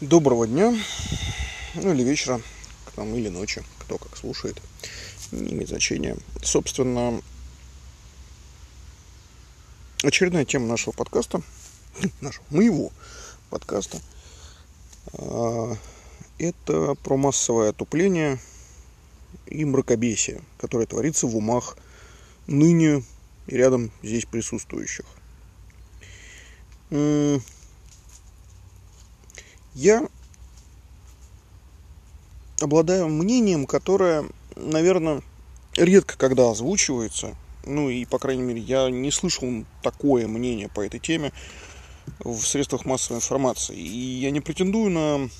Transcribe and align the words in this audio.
Доброго 0.00 0.46
дня, 0.46 0.72
ну 1.74 1.92
или 1.92 2.04
вечера, 2.04 2.40
там, 2.94 3.16
или 3.16 3.28
ночи, 3.28 3.64
кто 3.80 3.98
как 3.98 4.16
слушает, 4.16 4.62
не 5.32 5.54
имеет 5.54 5.70
значения. 5.70 6.16
Собственно, 6.40 7.20
очередная 10.04 10.44
тема 10.44 10.68
нашего 10.68 10.92
подкаста, 10.92 11.42
нашего, 12.20 12.44
моего 12.50 12.92
подкаста, 13.50 13.98
а, 15.14 15.76
это 16.38 16.94
про 16.94 17.16
массовое 17.16 17.70
отупление 17.70 18.38
и 19.46 19.64
мракобесие, 19.64 20.42
которое 20.58 20.86
творится 20.86 21.26
в 21.26 21.34
умах 21.34 21.76
ныне 22.46 23.02
и 23.48 23.56
рядом 23.56 23.90
здесь 24.04 24.26
присутствующих. 24.26 25.06
Я 29.78 30.08
обладаю 32.60 33.06
мнением, 33.06 33.64
которое, 33.64 34.28
наверное, 34.56 35.22
редко 35.76 36.18
когда 36.18 36.50
озвучивается. 36.50 37.36
Ну 37.64 37.88
и, 37.88 38.04
по 38.04 38.18
крайней 38.18 38.42
мере, 38.42 38.60
я 38.60 38.90
не 38.90 39.12
слышал 39.12 39.48
такое 39.84 40.26
мнение 40.26 40.68
по 40.68 40.84
этой 40.84 40.98
теме 40.98 41.32
в 42.18 42.40
средствах 42.40 42.86
массовой 42.86 43.18
информации. 43.18 43.76
И 43.76 44.18
я 44.18 44.32
не 44.32 44.40
претендую 44.40 44.90
на 44.90 45.30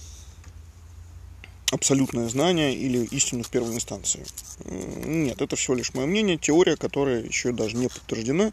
абсолютное 1.73 2.29
знание 2.29 2.73
или 2.77 3.07
истину 3.07 3.43
в 3.43 3.51
первой 3.51 3.75
инстанции. 3.75 4.25
Нет, 4.67 5.43
это 5.43 5.57
всего 5.57 5.75
лишь 5.75 5.95
мое 5.95 6.07
мнение, 6.07 6.39
теория, 6.39 6.77
которая 6.77 7.25
еще 7.25 7.51
даже 7.51 7.77
не 7.77 7.89
подтверждена. 7.89 8.53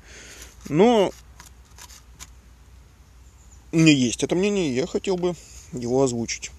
Но 0.67 1.11
у 3.71 3.77
меня 3.77 3.93
есть 3.93 4.23
это 4.23 4.33
мнение, 4.33 4.71
и 4.71 4.73
я 4.73 4.87
хотел 4.87 5.17
бы 5.17 5.35
его 5.79 6.03
озвучить. 6.03 6.51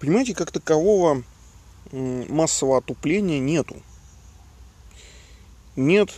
Понимаете, 0.00 0.34
как 0.34 0.52
такового 0.52 1.22
массового 1.92 2.78
отупления 2.78 3.38
нету. 3.38 3.76
Нет 5.76 6.10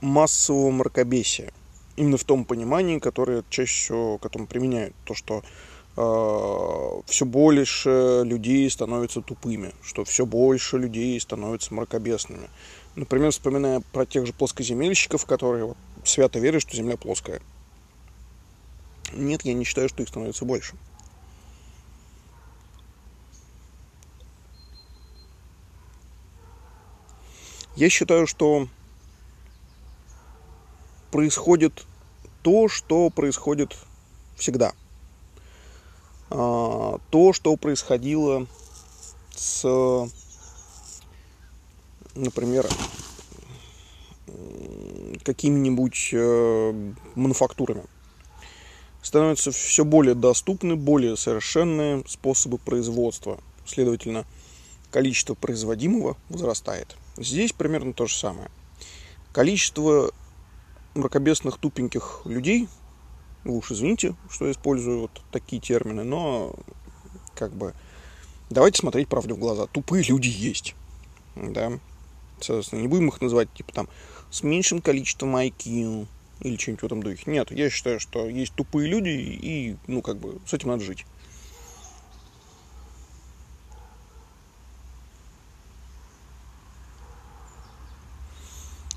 массового 0.00 0.70
мракобесия. 0.70 1.52
Именно 1.96 2.16
в 2.16 2.24
том 2.24 2.44
понимании, 2.44 2.98
которое 2.98 3.44
чаще 3.50 3.72
всего 3.72 4.18
к 4.18 4.26
этому 4.26 4.46
применяют. 4.46 4.94
То, 5.04 5.14
что 5.14 5.42
э, 5.96 7.02
все 7.06 7.24
больше 7.24 8.22
людей 8.24 8.68
становятся 8.70 9.22
тупыми, 9.22 9.72
что 9.82 10.04
все 10.04 10.26
больше 10.26 10.78
людей 10.78 11.18
становятся 11.20 11.72
мракобесными. 11.72 12.48
Например, 12.96 13.30
вспоминая 13.30 13.80
про 13.92 14.06
тех 14.06 14.26
же 14.26 14.32
плоскоземельщиков, 14.32 15.24
которые 15.24 15.66
вот, 15.66 15.76
свято 16.04 16.38
верят, 16.38 16.62
что 16.62 16.76
Земля 16.76 16.96
плоская. 16.96 17.40
Нет, 19.14 19.44
я 19.44 19.54
не 19.54 19.64
считаю, 19.64 19.88
что 19.88 20.02
их 20.02 20.08
становится 20.08 20.44
больше. 20.44 20.74
Я 27.76 27.88
считаю, 27.88 28.26
что 28.26 28.68
происходит 31.10 31.86
то, 32.42 32.68
что 32.68 33.10
происходит 33.10 33.76
всегда. 34.36 34.72
А, 36.30 36.98
то, 37.10 37.32
что 37.32 37.56
происходило 37.56 38.46
с, 39.34 40.08
например, 42.14 42.66
какими-нибудь 45.24 46.10
э, 46.12 46.92
мануфактурами 47.14 47.84
становятся 49.04 49.52
все 49.52 49.84
более 49.84 50.14
доступны, 50.14 50.76
более 50.76 51.16
совершенные 51.16 52.02
способы 52.08 52.56
производства. 52.56 53.38
Следовательно, 53.66 54.24
количество 54.90 55.34
производимого 55.34 56.16
возрастает. 56.30 56.96
Здесь 57.18 57.52
примерно 57.52 57.92
то 57.92 58.06
же 58.06 58.14
самое. 58.14 58.50
Количество 59.32 60.10
мракобесных 60.94 61.58
тупеньких 61.58 62.22
людей, 62.24 62.66
вы 63.44 63.58
уж 63.58 63.70
извините, 63.72 64.16
что 64.30 64.46
я 64.46 64.52
использую 64.52 65.02
вот 65.02 65.22
такие 65.30 65.60
термины, 65.60 66.02
но 66.02 66.54
как 67.34 67.52
бы 67.52 67.74
давайте 68.48 68.80
смотреть 68.80 69.08
правде 69.08 69.34
в 69.34 69.38
глаза. 69.38 69.66
Тупые 69.66 70.02
люди 70.04 70.28
есть. 70.28 70.74
Да. 71.36 71.78
Соответственно, 72.40 72.80
не 72.80 72.88
будем 72.88 73.08
их 73.08 73.20
называть 73.20 73.52
типа 73.52 73.72
там 73.72 73.88
с 74.30 74.42
меньшим 74.42 74.80
количеством 74.80 75.36
IQ, 75.36 76.06
или 76.44 76.56
что-нибудь 76.56 76.82
в 76.82 76.86
этом 76.86 77.02
духе. 77.02 77.30
Нет, 77.30 77.50
я 77.50 77.70
считаю, 77.70 77.98
что 77.98 78.28
есть 78.28 78.54
тупые 78.54 78.88
люди, 78.88 79.08
и, 79.08 79.76
ну, 79.86 80.02
как 80.02 80.18
бы, 80.18 80.38
с 80.46 80.52
этим 80.52 80.68
надо 80.68 80.84
жить. 80.84 81.06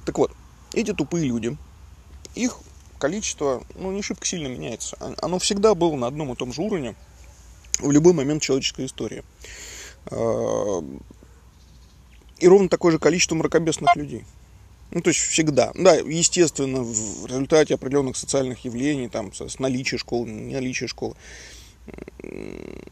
Так 0.05 0.17
вот, 0.17 0.31
эти 0.73 0.93
тупые 0.93 1.25
люди, 1.25 1.57
их 2.35 2.59
количество, 2.99 3.63
ну, 3.75 3.91
не 3.91 4.01
шибко 4.01 4.25
сильно 4.25 4.47
меняется. 4.47 4.97
Оно 5.21 5.39
всегда 5.39 5.73
было 5.73 5.95
на 5.95 6.07
одном 6.07 6.33
и 6.33 6.35
том 6.35 6.51
же 6.53 6.61
уровне 6.61 6.95
в 7.79 7.91
любой 7.91 8.13
момент 8.13 8.41
человеческой 8.41 8.85
истории. 8.87 9.23
А, 10.11 10.83
и 12.39 12.47
ровно 12.47 12.67
такое 12.69 12.91
же 12.91 12.99
количество 12.99 13.35
мракобесных 13.35 13.95
людей. 13.95 14.25
Ну, 14.91 15.01
то 15.01 15.09
есть 15.09 15.19
всегда. 15.19 15.71
Да, 15.75 15.95
естественно, 15.95 16.81
в 16.81 17.25
результате 17.25 17.75
определенных 17.75 18.15
социальных 18.15 18.63
явлений, 18.65 19.09
там, 19.09 19.33
с 19.33 19.59
наличия 19.59 19.97
школы, 19.97 20.29
не 20.29 20.53
наличие 20.53 20.87
школы, 20.87 21.15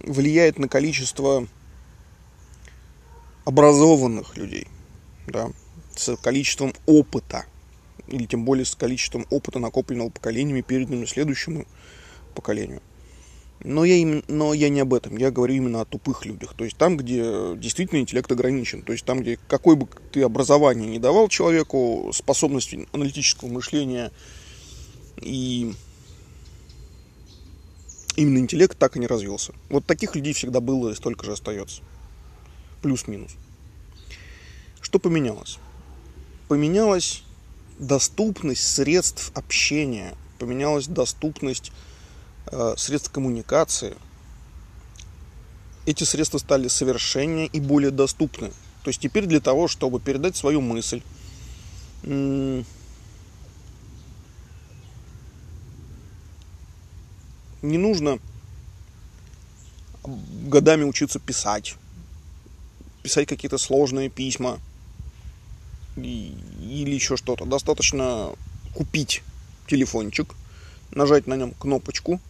влияет 0.01 0.59
на 0.59 0.67
количество 0.67 1.47
образованных 3.45 4.37
людей, 4.37 4.67
да, 5.27 5.49
с 5.95 6.15
количеством 6.17 6.73
опыта, 6.85 7.45
или 8.07 8.25
тем 8.25 8.45
более 8.45 8.65
с 8.65 8.75
количеством 8.75 9.25
опыта, 9.29 9.59
накопленного 9.59 10.09
поколениями, 10.09 10.61
переданным 10.61 11.07
следующему 11.07 11.65
поколению. 12.33 12.81
Но 13.63 13.83
я, 13.83 13.95
им, 13.95 14.23
но 14.27 14.53
я 14.53 14.69
не 14.69 14.81
об 14.81 14.93
этом, 14.93 15.17
я 15.17 15.31
говорю 15.31 15.55
именно 15.55 15.81
о 15.81 15.85
тупых 15.85 16.25
людях. 16.25 16.53
То 16.55 16.65
есть 16.65 16.77
там, 16.77 16.97
где 16.97 17.55
действительно 17.55 17.99
интеллект 17.99 18.31
ограничен. 18.31 18.83
То 18.83 18.91
есть 18.91 19.05
там, 19.05 19.21
где 19.21 19.39
какой 19.47 19.75
бы 19.75 19.87
ты 20.11 20.21
образование 20.21 20.87
не 20.87 20.99
давал 20.99 21.29
человеку, 21.29 22.11
способность 22.13 22.75
аналитического 22.91 23.49
мышления 23.49 24.11
и 25.21 25.73
именно 28.15 28.39
интеллект 28.39 28.77
так 28.77 28.97
и 28.97 28.99
не 28.99 29.07
развился. 29.07 29.53
Вот 29.69 29.85
таких 29.85 30.15
людей 30.15 30.33
всегда 30.33 30.59
было 30.59 30.89
и 30.89 30.95
столько 30.95 31.25
же 31.25 31.31
остается. 31.31 31.81
Плюс-минус. 32.81 33.31
Что 34.81 34.99
поменялось? 34.99 35.57
Поменялась 36.47 37.23
доступность 37.79 38.67
средств 38.67 39.31
общения, 39.33 40.13
поменялась 40.39 40.87
доступность 40.87 41.71
средств 42.77 43.11
коммуникации, 43.11 43.95
эти 45.85 46.03
средства 46.03 46.37
стали 46.39 46.67
совершеннее 46.67 47.47
и 47.47 47.59
более 47.59 47.91
доступны. 47.91 48.49
То 48.83 48.89
есть 48.89 48.99
теперь 49.01 49.25
для 49.25 49.39
того, 49.39 49.67
чтобы 49.67 49.99
передать 49.99 50.35
свою 50.35 50.61
мысль, 50.61 51.01
не 52.03 52.63
нужно 57.61 58.19
годами 60.03 60.83
учиться 60.83 61.19
писать, 61.19 61.75
писать 63.01 63.27
какие-то 63.27 63.57
сложные 63.57 64.09
письма 64.09 64.59
или 65.95 66.93
еще 66.93 67.17
что-то. 67.17 67.45
Достаточно 67.45 68.31
купить 68.75 69.23
телефончик, 69.67 70.35
нажать 70.91 71.25
на 71.27 71.35
нем 71.35 71.51
кнопочку– 71.53 72.19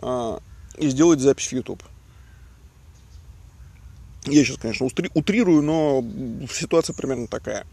и 0.00 0.88
сделать 0.88 1.20
запись 1.20 1.48
в 1.48 1.52
YouTube. 1.52 1.82
Я 4.26 4.44
сейчас, 4.44 4.58
конечно, 4.58 4.86
утрирую, 5.14 5.62
но 5.62 6.04
ситуация 6.50 6.94
примерно 6.94 7.26
такая. 7.26 7.66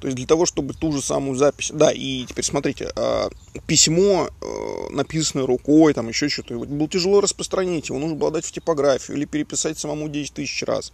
То 0.00 0.08
есть 0.08 0.16
для 0.16 0.26
того, 0.26 0.44
чтобы 0.44 0.74
ту 0.74 0.92
же 0.92 1.00
самую 1.00 1.36
запись... 1.36 1.70
Да, 1.72 1.90
и 1.90 2.26
теперь 2.26 2.44
смотрите, 2.44 2.92
а, 2.96 3.30
письмо, 3.66 4.28
э, 4.28 4.90
написанное 4.90 5.46
рукой, 5.46 5.94
там 5.94 6.08
еще 6.08 6.28
что-то, 6.28 6.58
было 6.58 6.88
тяжело 6.88 7.22
распространить, 7.22 7.88
его 7.88 7.98
нужно 7.98 8.14
было 8.14 8.30
дать 8.30 8.44
в 8.44 8.52
типографию 8.52 9.16
или 9.16 9.24
переписать 9.24 9.78
самому 9.78 10.10
10 10.10 10.34
тысяч 10.34 10.62
раз. 10.64 10.92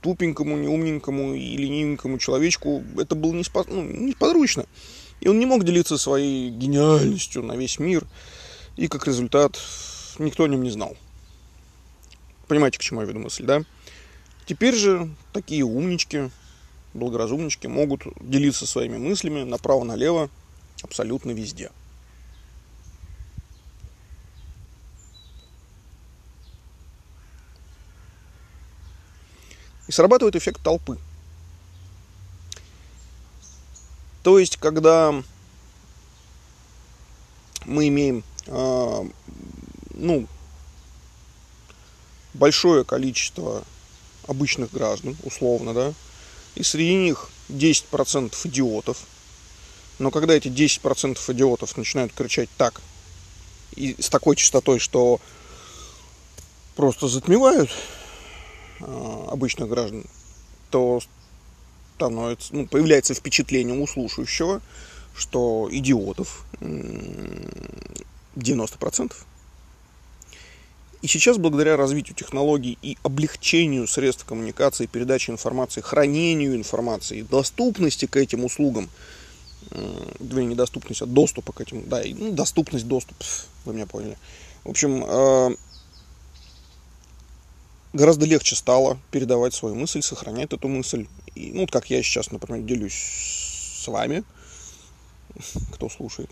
Тупенькому, 0.00 0.56
неумненькому 0.56 1.34
и 1.34 1.56
ленивенькому 1.58 2.18
человечку 2.18 2.82
это 2.96 3.14
было 3.14 3.34
неспо... 3.34 3.64
ну, 3.68 3.82
несподручно. 3.82 4.64
И 5.20 5.28
он 5.28 5.38
не 5.38 5.46
мог 5.46 5.64
делиться 5.64 5.98
своей 5.98 6.48
гениальностью 6.50 7.42
на 7.42 7.54
весь 7.54 7.78
мир. 7.78 8.06
И 8.76 8.88
как 8.88 9.06
результат 9.06 9.58
никто 10.18 10.44
о 10.44 10.48
нем 10.48 10.62
не 10.62 10.70
знал. 10.70 10.96
Понимаете, 12.48 12.78
к 12.78 12.82
чему 12.82 13.00
я 13.00 13.06
веду 13.06 13.18
мысль, 13.18 13.44
да? 13.44 13.62
Теперь 14.46 14.74
же 14.74 15.14
такие 15.32 15.62
умнички, 15.62 16.30
благоразумнички 16.94 17.66
могут 17.66 18.02
делиться 18.20 18.66
своими 18.66 18.98
мыслями 18.98 19.44
направо-налево 19.44 20.30
абсолютно 20.82 21.30
везде. 21.30 21.70
И 29.88 29.92
срабатывает 29.92 30.36
эффект 30.36 30.62
толпы. 30.62 30.98
То 34.22 34.38
есть, 34.38 34.56
когда 34.56 35.14
мы 37.64 37.88
имеем 37.88 38.22
ну, 38.46 40.26
большое 42.34 42.84
количество 42.84 43.64
обычных 44.26 44.72
граждан, 44.72 45.16
условно, 45.22 45.74
да, 45.74 45.94
и 46.54 46.62
среди 46.62 46.94
них 46.94 47.30
10% 47.48 48.34
идиотов, 48.44 48.98
но 49.98 50.10
когда 50.10 50.34
эти 50.34 50.48
10% 50.48 51.18
идиотов 51.32 51.76
начинают 51.76 52.12
кричать 52.12 52.48
так, 52.56 52.80
и 53.76 53.96
с 54.00 54.08
такой 54.08 54.36
частотой, 54.36 54.78
что 54.78 55.20
просто 56.76 57.08
затмевают 57.08 57.70
э, 58.80 59.24
обычных 59.30 59.68
граждан, 59.68 60.04
то 60.70 61.00
становится, 61.96 62.54
ну, 62.54 62.66
появляется 62.66 63.14
впечатление 63.14 63.78
у 63.78 63.86
слушающего, 63.86 64.60
что 65.14 65.68
идиотов 65.70 66.44
90%. 68.36 69.12
И 71.02 71.08
сейчас, 71.08 71.36
благодаря 71.36 71.76
развитию 71.76 72.14
технологий 72.14 72.78
и 72.80 72.96
облегчению 73.02 73.88
средств 73.88 74.24
коммуникации, 74.24 74.86
передачи 74.86 75.30
информации, 75.30 75.80
хранению 75.80 76.54
информации, 76.54 77.22
доступности 77.22 78.06
к 78.06 78.16
этим 78.16 78.44
услугам, 78.44 78.88
две 80.20 80.44
недоступность, 80.44 81.02
а 81.02 81.06
доступа 81.06 81.52
к 81.52 81.60
этим, 81.60 81.88
да, 81.88 82.02
ну, 82.06 82.32
доступность, 82.32 82.86
доступ, 82.86 83.16
вы 83.64 83.74
меня 83.74 83.86
поняли. 83.86 84.16
В 84.64 84.70
общем, 84.70 85.04
э, 85.04 85.56
гораздо 87.92 88.26
легче 88.26 88.54
стало 88.54 88.98
передавать 89.10 89.54
свою 89.54 89.74
мысль, 89.74 90.02
сохранять 90.02 90.52
эту 90.52 90.68
мысль. 90.68 91.08
И, 91.34 91.50
ну, 91.52 91.66
как 91.66 91.90
я 91.90 92.00
сейчас, 92.02 92.30
например, 92.30 92.62
делюсь 92.62 92.94
с 93.82 93.88
вами, 93.88 94.22
кто 95.72 95.88
слушает. 95.88 96.30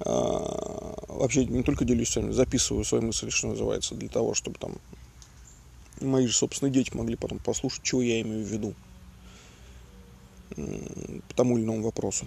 А, 0.00 0.94
вообще 1.08 1.44
не 1.44 1.62
только 1.62 1.84
делюсь 1.84 2.10
с 2.10 2.16
вами, 2.16 2.32
записываю 2.32 2.84
свои 2.84 3.00
мысли, 3.00 3.30
что 3.30 3.48
называется, 3.48 3.94
для 3.94 4.08
того, 4.08 4.34
чтобы 4.34 4.58
там 4.58 4.76
мои 6.00 6.26
же 6.26 6.34
собственные 6.34 6.72
дети 6.72 6.94
могли 6.94 7.16
потом 7.16 7.38
послушать, 7.38 7.82
чего 7.82 8.02
я 8.02 8.20
имею 8.20 8.44
в 8.44 8.48
виду 8.48 8.74
по 11.28 11.34
тому 11.34 11.56
или 11.58 11.64
иному 11.64 11.82
вопросу. 11.82 12.26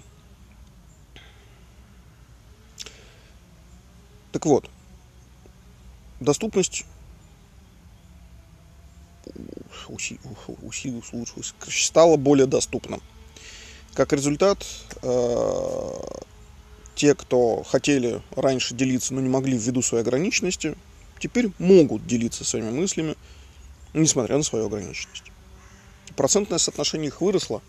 Так 4.31 4.45
вот, 4.45 4.69
доступность 6.19 6.85
стала 11.67 12.17
более 12.17 12.47
доступна. 12.47 12.99
Как 13.93 14.13
результат, 14.13 14.65
э, 15.01 15.91
те, 16.95 17.15
кто 17.15 17.63
хотели 17.63 18.21
раньше 18.35 18.75
делиться, 18.75 19.13
но 19.13 19.21
не 19.21 19.29
могли 19.29 19.57
ввиду 19.57 19.81
своей 19.81 20.03
ограниченности, 20.03 20.75
теперь 21.19 21.51
могут 21.59 22.05
делиться 22.05 22.43
своими 22.43 22.69
мыслями, 22.69 23.15
несмотря 23.93 24.37
на 24.37 24.43
свою 24.43 24.65
ограниченность. 24.67 25.31
Процентное 26.15 26.57
соотношение 26.57 27.07
их 27.07 27.21
выросло. 27.21 27.61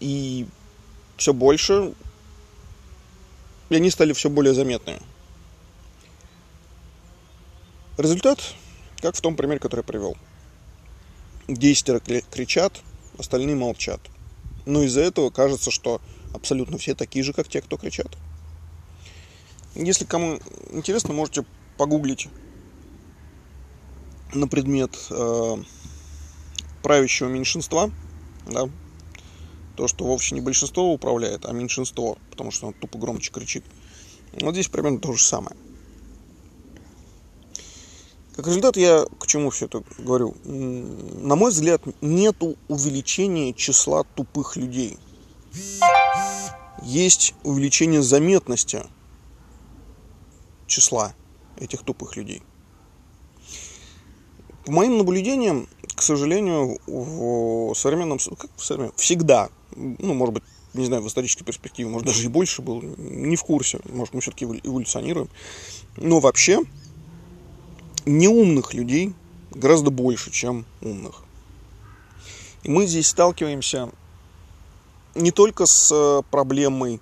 И 0.00 0.46
все 1.16 1.32
больше, 1.32 1.92
и 3.68 3.74
они 3.74 3.90
стали 3.90 4.12
все 4.12 4.30
более 4.30 4.54
заметными. 4.54 5.00
Результат, 7.96 8.38
как 9.00 9.16
в 9.16 9.20
том 9.20 9.34
примере, 9.34 9.58
который 9.58 9.80
я 9.80 9.84
привел– 9.84 10.16
десятеро 11.48 12.00
кричат, 12.00 12.82
остальные 13.18 13.56
молчат. 13.56 14.00
Но 14.66 14.82
из-за 14.82 15.00
этого 15.00 15.30
кажется, 15.30 15.70
что 15.70 16.00
абсолютно 16.34 16.78
все 16.78 16.94
такие 16.94 17.24
же, 17.24 17.32
как 17.32 17.48
те, 17.48 17.62
кто 17.62 17.76
кричат. 17.76 18.16
Если 19.74 20.04
кому 20.04 20.38
интересно, 20.70 21.14
можете 21.14 21.44
погуглить 21.76 22.28
на 24.34 24.46
предмет 24.46 24.96
э, 25.10 25.56
правящего 26.82 27.28
меньшинства, 27.28 27.90
да, 28.46 28.68
то, 29.76 29.88
что 29.88 30.04
вовсе 30.04 30.34
не 30.34 30.40
большинство 30.40 30.92
управляет, 30.92 31.46
а 31.46 31.52
меньшинство, 31.52 32.18
потому 32.30 32.50
что 32.50 32.66
он 32.66 32.72
тупо 32.74 32.98
громче 32.98 33.30
кричит. 33.30 33.64
Вот 34.40 34.52
здесь 34.52 34.68
примерно 34.68 34.98
то 34.98 35.12
же 35.12 35.22
самое. 35.22 35.56
Как 38.38 38.46
результат, 38.46 38.76
я 38.76 39.04
к 39.18 39.26
чему 39.26 39.50
все 39.50 39.66
это 39.66 39.82
говорю? 39.98 40.36
На 40.44 41.34
мой 41.34 41.50
взгляд, 41.50 41.82
нет 42.00 42.36
увеличения 42.68 43.52
числа 43.52 44.04
тупых 44.04 44.54
людей. 44.54 44.96
Есть 46.84 47.34
увеличение 47.42 48.00
заметности 48.00 48.84
числа 50.68 51.16
этих 51.58 51.82
тупых 51.82 52.14
людей. 52.14 52.44
По 54.64 54.70
моим 54.70 54.98
наблюдениям, 54.98 55.68
к 55.96 56.00
сожалению, 56.00 56.78
в 56.86 57.74
современном... 57.74 58.18
Как 58.38 58.50
в 58.56 58.64
современном? 58.64 58.94
Всегда, 58.96 59.48
ну, 59.74 60.14
может 60.14 60.34
быть, 60.34 60.44
не 60.74 60.84
знаю, 60.84 61.02
в 61.02 61.08
исторической 61.08 61.42
перспективе, 61.42 61.88
может, 61.88 62.06
даже 62.06 62.24
и 62.24 62.28
больше 62.28 62.62
был, 62.62 62.82
не 62.98 63.34
в 63.34 63.42
курсе, 63.42 63.80
может, 63.86 64.14
мы 64.14 64.20
все-таки 64.20 64.44
эволюционируем. 64.44 65.28
Но 65.96 66.20
вообще, 66.20 66.60
неумных 68.08 68.74
людей 68.74 69.12
гораздо 69.50 69.90
больше, 69.90 70.30
чем 70.30 70.64
умных. 70.80 71.22
И 72.62 72.70
мы 72.70 72.86
здесь 72.86 73.08
сталкиваемся 73.08 73.90
не 75.14 75.30
только 75.30 75.66
с 75.66 75.92
э, 75.92 76.22
проблемой 76.30 77.00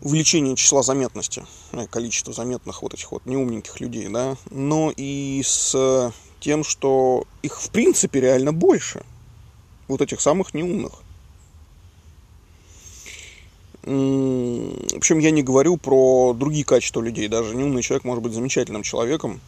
увеличения 0.00 0.56
числа 0.56 0.82
заметности, 0.82 1.44
э, 1.72 1.86
количества 1.86 2.32
заметных 2.32 2.82
вот 2.82 2.94
этих 2.94 3.10
вот 3.12 3.26
неумненьких 3.26 3.80
людей, 3.80 4.08
да, 4.08 4.36
но 4.50 4.92
и 4.96 5.42
с 5.44 6.12
тем, 6.40 6.64
что 6.64 7.24
их 7.42 7.60
в 7.60 7.70
принципе 7.70 8.20
реально 8.20 8.52
больше, 8.52 9.04
вот 9.88 10.00
этих 10.00 10.20
самых 10.20 10.54
неумных. 10.54 10.92
Причем 13.86 15.20
я 15.20 15.30
не 15.30 15.44
говорю 15.44 15.76
про 15.76 16.34
другие 16.34 16.64
качества 16.64 17.00
людей. 17.00 17.28
Даже 17.28 17.54
неумный 17.54 17.82
человек 17.82 18.02
может 18.04 18.22
быть 18.22 18.32
замечательным 18.32 18.82
человеком. 18.82 19.40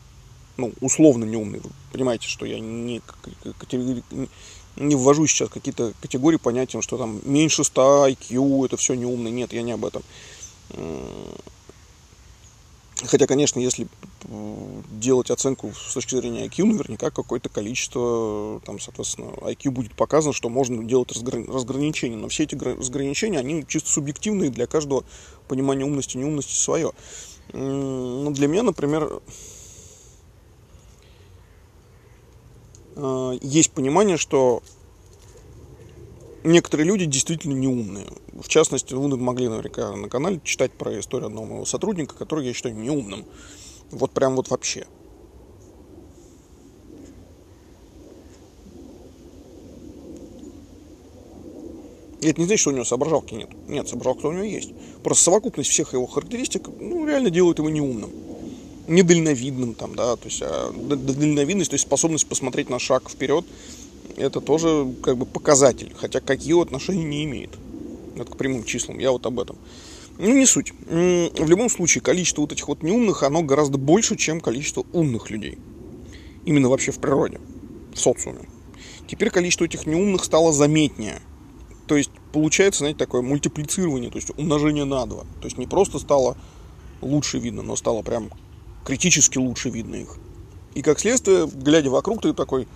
Ну, 0.56 0.72
условно 0.80 1.24
неумный. 1.24 1.58
Вы 1.58 1.70
понимаете, 1.90 2.28
что 2.28 2.46
я 2.46 2.60
не, 2.60 3.02
не 4.76 4.94
ввожу 4.94 5.26
сейчас 5.26 5.48
какие-то 5.48 5.92
категории 6.00 6.36
понятием, 6.36 6.82
что 6.82 6.96
там 6.96 7.20
меньше 7.24 7.64
100 7.64 8.10
IQ, 8.10 8.66
это 8.66 8.76
все 8.76 8.94
неумный. 8.94 9.32
Нет, 9.32 9.52
я 9.52 9.62
не 9.62 9.72
об 9.72 9.84
этом. 9.84 10.02
Хотя, 13.06 13.26
конечно, 13.26 13.60
если 13.60 13.86
э, 14.24 14.82
делать 14.90 15.30
оценку 15.30 15.72
с 15.72 15.94
точки 15.94 16.16
зрения 16.16 16.46
IQ, 16.46 16.64
наверняка 16.64 17.10
какое-то 17.10 17.48
количество, 17.48 18.60
там, 18.64 18.80
соответственно, 18.80 19.30
IQ 19.40 19.70
будет 19.70 19.94
показано, 19.94 20.32
что 20.32 20.48
можно 20.48 20.82
делать 20.82 21.12
разграничения. 21.12 22.16
Но 22.16 22.28
все 22.28 22.42
эти 22.42 22.56
разграничения, 22.56 23.38
они 23.38 23.64
чисто 23.68 23.90
субъективные, 23.90 24.50
для 24.50 24.66
каждого 24.66 25.04
понимания 25.46 25.84
умности 25.84 26.16
и 26.16 26.20
неумности 26.20 26.54
свое. 26.54 26.92
Но 27.52 28.30
для 28.32 28.48
меня, 28.48 28.64
например, 28.64 29.22
э, 32.96 33.38
есть 33.40 33.70
понимание, 33.70 34.16
что 34.16 34.62
некоторые 36.44 36.86
люди 36.86 37.04
действительно 37.04 37.54
неумные. 37.54 38.06
В 38.32 38.48
частности, 38.48 38.94
вы 38.94 39.16
могли 39.16 39.48
наверняка 39.48 39.94
на 39.94 40.08
канале 40.08 40.40
читать 40.44 40.72
про 40.72 40.98
историю 40.98 41.28
одного 41.28 41.46
моего 41.46 41.64
сотрудника, 41.64 42.14
который 42.14 42.46
я 42.46 42.52
считаю 42.52 42.76
неумным. 42.76 43.24
Вот 43.90 44.10
прям 44.12 44.36
вот 44.36 44.50
вообще. 44.50 44.86
И 52.20 52.28
это 52.28 52.40
не 52.40 52.46
значит, 52.46 52.60
что 52.60 52.70
у 52.70 52.72
него 52.72 52.84
соображалки 52.84 53.34
нет. 53.34 53.48
Нет, 53.68 53.88
соображалка 53.88 54.26
у 54.26 54.32
него 54.32 54.42
есть. 54.42 54.72
Просто 55.02 55.24
совокупность 55.24 55.70
всех 55.70 55.92
его 55.92 56.06
характеристик 56.06 56.68
ну, 56.80 57.06
реально 57.06 57.30
делает 57.30 57.58
его 57.58 57.70
неумным. 57.70 58.10
Недальновидным 58.88 59.74
там, 59.74 59.94
да, 59.94 60.16
то 60.16 60.24
есть 60.24 60.40
а, 60.42 60.72
дальновидность, 60.72 61.70
то 61.70 61.74
есть 61.74 61.86
способность 61.86 62.26
посмотреть 62.26 62.70
на 62.70 62.78
шаг 62.78 63.10
вперед 63.10 63.44
это 64.16 64.40
тоже 64.40 64.94
как 65.02 65.16
бы 65.16 65.26
показатель, 65.26 65.92
хотя 65.96 66.20
какие 66.20 66.60
отношения 66.60 67.04
не 67.04 67.24
имеет. 67.24 67.50
Это 68.16 68.32
к 68.32 68.36
прямым 68.36 68.64
числам, 68.64 68.98
я 68.98 69.12
вот 69.12 69.26
об 69.26 69.38
этом. 69.38 69.56
Ну, 70.18 70.34
не 70.34 70.46
суть. 70.46 70.72
В 70.88 71.48
любом 71.48 71.70
случае, 71.70 72.02
количество 72.02 72.40
вот 72.40 72.52
этих 72.52 72.66
вот 72.66 72.82
неумных, 72.82 73.22
оно 73.22 73.42
гораздо 73.42 73.78
больше, 73.78 74.16
чем 74.16 74.40
количество 74.40 74.84
умных 74.92 75.30
людей. 75.30 75.58
Именно 76.44 76.68
вообще 76.68 76.90
в 76.90 76.98
природе, 76.98 77.40
в 77.94 77.98
социуме. 78.00 78.48
Теперь 79.06 79.30
количество 79.30 79.64
этих 79.64 79.86
неумных 79.86 80.24
стало 80.24 80.52
заметнее. 80.52 81.20
То 81.86 81.96
есть, 81.96 82.10
получается, 82.32 82.80
знаете, 82.80 82.98
такое 82.98 83.22
мультиплицирование, 83.22 84.10
то 84.10 84.16
есть 84.16 84.30
умножение 84.36 84.84
на 84.84 85.06
два. 85.06 85.22
То 85.40 85.44
есть, 85.44 85.56
не 85.56 85.66
просто 85.66 86.00
стало 86.00 86.36
лучше 87.00 87.38
видно, 87.38 87.62
но 87.62 87.76
стало 87.76 88.02
прям 88.02 88.30
критически 88.84 89.38
лучше 89.38 89.70
видно 89.70 89.94
их. 89.94 90.16
И 90.74 90.82
как 90.82 90.98
следствие, 90.98 91.46
глядя 91.46 91.90
вокруг, 91.90 92.22
ты 92.22 92.32
такой, 92.32 92.66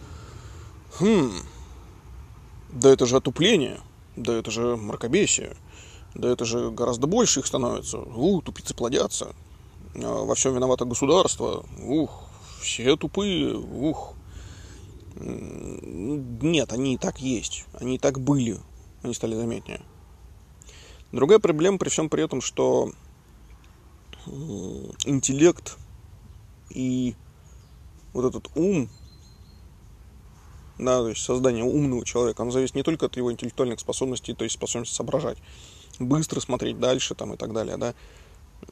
хм, 0.99 1.33
да 2.71 2.91
это 2.91 3.07
же 3.07 3.17
отупление, 3.17 3.81
да 4.17 4.35
это 4.35 4.51
же 4.51 4.77
мракобесие, 4.77 5.57
да 6.15 6.29
это 6.29 6.45
же 6.45 6.71
гораздо 6.71 7.07
больше 7.07 7.41
их 7.41 7.47
становится. 7.47 7.99
У, 7.99 8.43
тупицы 8.43 8.75
плодятся. 8.75 9.35
А 9.95 10.25
во 10.25 10.35
всем 10.35 10.55
виновато 10.55 10.85
государство. 10.85 11.65
Ух, 11.83 12.25
все 12.61 12.97
тупые. 12.97 13.57
Ух. 13.57 14.15
Нет, 15.17 16.73
они 16.73 16.95
и 16.95 16.99
так 16.99 17.21
есть. 17.21 17.67
Они 17.75 17.97
и 17.97 17.99
так 17.99 18.21
были. 18.21 18.59
Они 19.03 19.15
стали 19.15 19.35
заметнее. 19.35 19.83
Другая 21.13 21.39
проблема 21.39 21.79
при 21.79 21.89
всем 21.91 22.09
при 22.09 22.25
этом, 22.25 22.41
что 22.41 22.93
интеллект 25.05 25.77
и 26.71 27.15
вот 28.13 28.25
этот 28.25 28.49
ум, 28.57 28.89
да, 30.79 31.00
то 31.00 31.09
есть 31.09 31.23
создание 31.23 31.64
умного 31.64 32.05
человека, 32.05 32.43
оно 32.43 32.50
зависит 32.50 32.75
не 32.75 32.83
только 32.83 33.07
от 33.07 33.17
его 33.17 33.33
интеллектуальных 33.33 33.81
способностей, 33.81 34.35
то 34.35 34.45
есть 34.45 34.55
способности 34.55 34.95
соображать, 34.95 35.38
быстро 35.99 36.41
смотреть 36.41 36.79
дальше 36.81 37.14
там 37.14 37.35
и 37.35 37.37
так 37.37 37.52
далее, 37.52 37.76
да, 37.76 37.95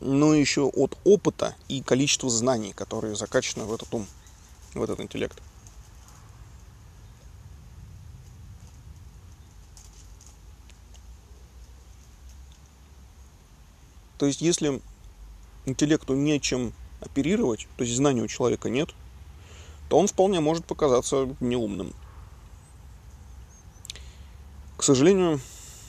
но 0.00 0.34
еще 0.34 0.62
от 0.62 0.96
опыта 1.04 1.56
и 1.68 1.82
количества 1.82 2.30
знаний, 2.30 2.72
которые 2.72 3.16
закачаны 3.16 3.64
в 3.64 3.74
этот 3.74 3.92
ум, 3.92 4.06
в 4.74 4.82
этот 4.82 5.00
интеллект. 5.00 5.40
То 14.20 14.26
есть, 14.26 14.42
если 14.42 14.82
интеллекту 15.64 16.14
нечем 16.14 16.74
оперировать, 17.00 17.66
то 17.78 17.84
есть 17.84 17.96
знаний 17.96 18.20
у 18.20 18.28
человека 18.28 18.68
нет, 18.68 18.90
то 19.90 19.98
он 19.98 20.06
вполне 20.06 20.38
может 20.38 20.64
показаться 20.66 21.28
неумным. 21.40 21.92
К 24.76 24.84
сожалению, 24.84 25.40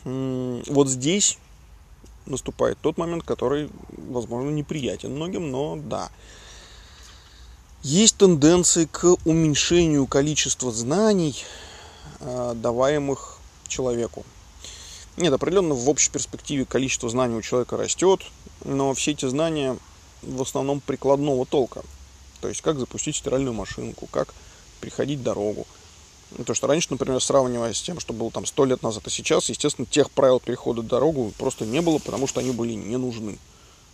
вот 0.04 0.90
здесь 0.90 1.38
наступает 2.26 2.80
тот 2.82 2.98
момент, 2.98 3.24
который, 3.24 3.70
возможно, 3.96 4.50
неприятен 4.50 5.16
многим, 5.16 5.52
но 5.52 5.76
да. 5.76 6.10
Есть 7.84 8.18
тенденции 8.18 8.86
к 8.86 9.18
уменьшению 9.24 10.08
количества 10.08 10.72
знаний, 10.72 11.36
а, 12.22 12.56
даваемых 12.56 13.38
человеку. 13.68 14.26
Нет, 15.16 15.32
определенно 15.32 15.76
в 15.76 15.88
общей 15.88 16.10
перспективе 16.10 16.66
количество 16.66 17.08
знаний 17.08 17.36
у 17.36 17.42
человека 17.44 17.78
растет, 17.78 18.22
но 18.66 18.96
все 18.96 19.12
эти 19.12 19.28
знания 19.28 19.78
в 20.24 20.42
основном 20.42 20.80
прикладного 20.80 21.46
толка. 21.46 21.84
То 22.42 22.48
есть, 22.48 22.62
как 22.62 22.80
запустить 22.80 23.16
стиральную 23.16 23.54
машинку, 23.54 24.08
как 24.08 24.34
приходить 24.80 25.24
дорогу. 25.24 25.68
Ну, 26.38 26.44
то, 26.44 26.54
что 26.54 26.68
раньше, 26.68 26.88
например, 26.90 27.22
сравнивая 27.22 27.74
с 27.74 27.82
тем, 27.82 28.00
что 28.00 28.14
было 28.14 28.32
там 28.32 28.46
сто 28.46 28.66
лет 28.66 28.82
назад, 28.82 29.06
и 29.06 29.10
сейчас, 29.10 29.50
естественно, 29.50 29.86
тех 29.86 30.10
правил 30.10 30.40
перехода 30.40 30.82
дорогу 30.82 31.34
просто 31.38 31.66
не 31.66 31.82
было, 31.82 32.00
потому 32.00 32.26
что 32.28 32.40
они 32.40 32.52
были 32.52 32.74
не 32.74 32.98
нужны. 32.98 33.38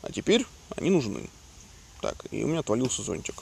А 0.01 0.12
теперь 0.12 0.46
они 0.75 0.89
нужны. 0.89 1.30
Так, 2.01 2.25
и 2.32 2.44
у 2.44 2.48
меня 2.48 2.60
отвалился 2.60 3.01
зонтик. 3.01 3.36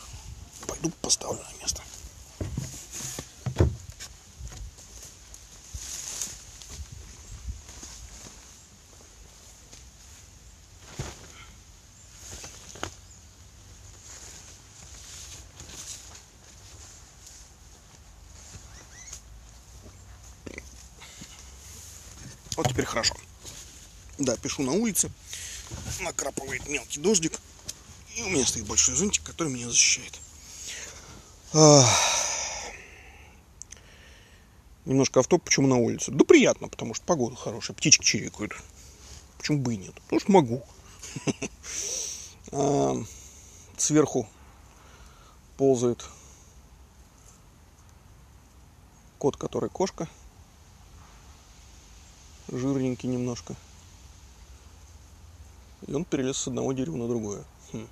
Пойду 0.66 0.92
поставлю 1.02 1.40
на 1.40 1.62
место. 1.62 1.82
Вот 22.56 22.70
теперь 22.70 22.86
хорошо. 22.86 23.16
Пишу 24.38 24.64
на 24.64 24.72
улице. 24.74 25.12
Накрапывает 26.02 26.68
мелкий 26.68 27.00
дождик. 27.00 27.40
И 28.16 28.24
у 28.24 28.30
меня 28.30 28.46
стоит 28.46 28.66
большой 28.66 28.96
зонтик, 28.96 29.24
который 29.24 29.52
меня 29.52 29.68
защищает. 29.68 30.20
Немножко 34.86 35.20
автоп, 35.20 35.44
почему 35.44 35.68
на 35.68 35.78
улице? 35.78 36.12
Да 36.12 36.24
приятно, 36.24 36.68
потому 36.68 36.94
что 36.94 37.06
погода 37.06 37.36
хорошая, 37.36 37.76
птички 37.76 38.04
чирикают. 38.04 38.54
Почему 39.38 39.60
бы 39.60 39.74
и 39.74 39.78
нет? 39.78 39.96
Потому 40.08 40.20
что 40.20 40.32
могу. 40.32 40.64
Сверху 43.78 44.28
ползает 45.58 46.06
кот, 49.18 49.38
который 49.38 49.70
кошка 49.70 50.08
жирненький 52.52 53.10
немножко. 53.10 53.56
И 55.88 55.94
он 55.94 56.06
перелез 56.06 56.38
с 56.38 56.48
одного 56.48 56.74
дерева 56.74 56.96
на 56.96 57.08
другое. 57.08 57.44
Хм. 57.72 57.88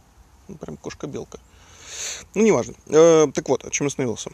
Ну, 0.47 0.55
прям 0.55 0.77
кошка-белка. 0.77 1.39
Ну, 2.33 2.43
неважно. 2.43 2.75
Э, 2.87 3.27
так 3.33 3.47
вот, 3.49 3.65
о 3.65 3.69
чем 3.69 3.87
остановился. 3.87 4.31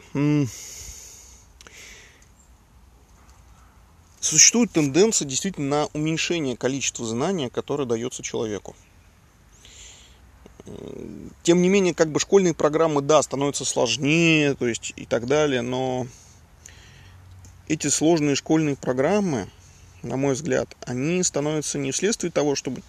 Существует 4.20 4.70
тенденция 4.70 5.26
действительно 5.26 5.68
на 5.68 5.86
уменьшение 5.94 6.56
количества 6.56 7.06
знания, 7.06 7.48
которое 7.48 7.86
дается 7.86 8.22
человеку. 8.22 8.76
Тем 11.42 11.62
не 11.62 11.68
менее, 11.68 11.94
как 11.94 12.12
бы 12.12 12.20
школьные 12.20 12.54
программы, 12.54 13.00
да, 13.00 13.22
становятся 13.22 13.64
сложнее, 13.64 14.54
то 14.54 14.66
есть 14.66 14.92
и 14.96 15.06
так 15.06 15.26
далее, 15.26 15.62
но 15.62 16.06
эти 17.66 17.86
сложные 17.88 18.34
школьные 18.34 18.76
программы, 18.76 19.48
на 20.02 20.16
мой 20.16 20.34
взгляд, 20.34 20.68
они 20.82 21.22
становятся 21.22 21.78
не 21.78 21.92
вследствие 21.92 22.30
того, 22.30 22.54
чтобы 22.54 22.82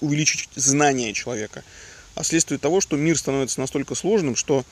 увеличить 0.00 0.48
знания 0.54 1.12
человека, 1.12 1.64
а 2.14 2.22
вследствие 2.22 2.58
того, 2.58 2.80
что 2.80 2.96
мир 2.96 3.18
становится 3.18 3.60
настолько 3.60 3.94
сложным, 3.94 4.36
что 4.36 4.64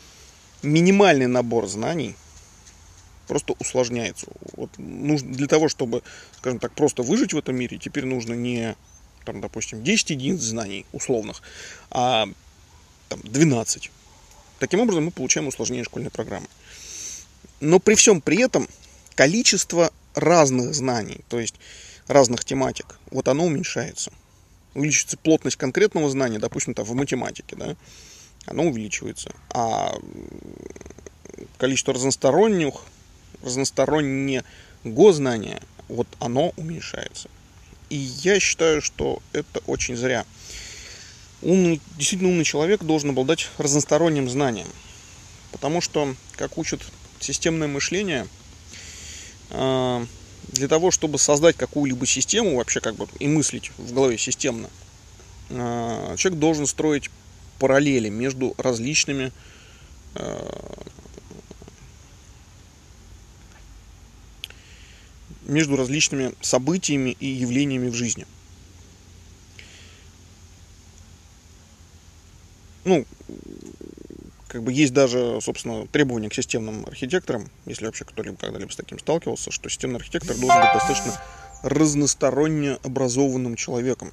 минимальный 0.63 1.27
набор 1.27 1.67
знаний 1.67 2.15
просто 3.27 3.55
усложняется. 3.59 4.27
Вот 4.57 4.71
нужно, 4.79 5.33
для 5.33 5.47
того, 5.47 5.69
чтобы, 5.69 6.03
скажем 6.39 6.59
так, 6.59 6.73
просто 6.73 7.03
выжить 7.03 7.33
в 7.33 7.39
этом 7.39 7.57
мире, 7.57 7.79
теперь 7.79 8.05
нужно 8.05 8.35
не, 8.35 8.77
там, 9.25 9.41
допустим, 9.41 9.83
10 9.83 10.11
единиц 10.11 10.41
знаний 10.41 10.87
условных, 10.93 11.43
а 11.91 12.29
там, 13.09 13.21
12. 13.23 13.91
Таким 14.59 14.81
образом, 14.81 15.07
мы 15.07 15.11
получаем 15.11 15.49
усложнение 15.49 15.85
школьной 15.85 16.11
программы. 16.11 16.47
Но 17.61 17.79
при 17.79 17.95
всем 17.95 18.21
при 18.21 18.43
этом 18.43 18.69
количество 19.15 19.93
разных 20.15 20.75
знаний, 20.75 21.21
то 21.29 21.41
есть 21.41 21.55
разных 22.07 22.45
тематик, 22.45 22.99
вот 23.11 23.29
оно 23.29 23.47
уменьшается. 23.47 24.13
Увеличивается 24.75 25.17
плотность 25.19 25.57
конкретного 25.57 26.09
знания, 26.11 26.39
допустим, 26.39 26.75
там, 26.75 26.85
в 26.85 26.95
математике, 26.95 27.57
да, 27.57 27.77
оно 28.47 28.65
увеличивается. 28.65 29.33
А 29.51 29.95
количество 31.59 31.95
разносторонних, 31.95 32.75
разностороннего 33.43 34.43
знания, 35.13 35.61
вот 35.89 36.09
оно 36.21 36.53
уменьшается. 36.57 37.29
И 37.91 37.97
я 37.97 38.41
считаю, 38.41 38.81
что 38.81 39.21
это 39.33 39.61
очень 39.67 39.97
зря. 39.97 40.25
Умный, 41.43 41.81
действительно 41.99 42.31
умный 42.31 42.45
человек 42.45 42.83
должен 42.83 43.11
обладать 43.11 43.51
разносторонним 43.59 44.31
знанием. 44.31 44.69
Потому 45.51 45.81
что, 45.81 46.15
как 46.37 46.57
учат 46.57 46.81
системное 47.21 47.69
мышление– 47.69 48.27
а, 49.53 50.07
для 50.53 50.69
того, 50.69 50.91
чтобы 50.91 51.19
создать 51.19 51.57
какую-либо 51.57 52.07
систему, 52.07 52.57
вообще 52.57 52.81
как 52.81 52.95
бы 52.95 53.09
и 53.19 53.27
мыслить 53.27 53.73
в 53.79 53.93
голове 53.93 54.19
системно, 54.19 54.69
а, 55.51 56.15
человек 56.17 56.39
должен 56.39 56.67
строить 56.67 57.11
параллели 57.59 58.09
между 58.09 58.55
различными 58.59 59.33
а, 60.15 60.79
между 65.43 65.77
различными 65.77 66.33
событиями 66.41 67.17
и 67.19 67.27
явлениями 67.27 67.89
в 67.89 67.95
жизни. 67.95 68.27
Ну, 72.85 73.07
как 74.53 74.63
бы 74.63 74.71
есть 74.71 74.93
даже, 74.93 75.41
собственно, 75.41 75.87
требования 75.87 76.29
к 76.29 76.35
системным 76.35 76.85
архитекторам, 76.85 77.51
если 77.65 77.87
вообще 77.87 78.05
кто-либо 78.05 78.37
когда-либо 78.37 78.71
с 78.71 78.77
таким 78.77 78.99
сталкивался, 78.99 79.51
что 79.51 79.71
системный 79.71 79.97
архитектор 79.97 80.37
должен 80.37 80.61
быть 80.61 80.75
достаточно 80.75 81.19
разносторонне 81.63 82.73
образованным 82.83 83.57
человеком. 83.57 84.13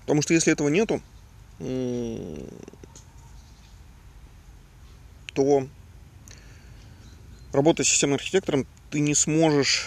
Потому 0.00 0.20
что 0.22 0.34
если 0.34 0.52
этого 0.52 0.66
нету, 0.66 1.00
то 5.34 5.68
работая 7.52 7.84
с 7.84 7.88
системным 7.88 8.16
архитектором, 8.16 8.66
ты 8.90 8.98
не 8.98 9.14
сможешь 9.14 9.86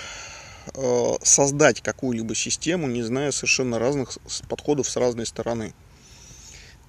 создать 1.24 1.82
какую-либо 1.82 2.36
систему, 2.36 2.88
не 2.88 3.04
зная 3.04 3.32
совершенно 3.32 3.80
разных 3.80 4.18
подходов 4.48 4.90
с 4.90 4.96
разной 4.98 5.26
стороны. 5.26 5.74